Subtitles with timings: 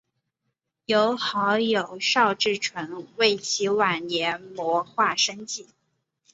[0.85, 5.67] 由好友邵志纯为其晚年摹划生计。